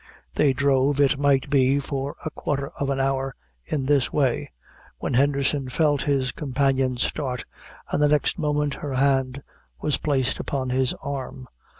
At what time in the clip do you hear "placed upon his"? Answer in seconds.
9.97-10.95